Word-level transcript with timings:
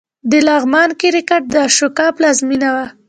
د 0.29 0.31
لغمان 0.47 0.89
کرکټ 1.01 1.43
د 1.49 1.55
اشوکا 1.67 2.07
پلازمېنه 2.15 2.69
وه 2.75 2.85